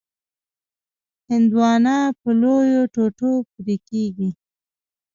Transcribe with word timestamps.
هندوانه 1.29 1.97
په 2.19 2.29
لویو 2.41 2.83
ټوټو 2.93 3.31
پرې 3.53 3.75
کېږي. 3.87 4.29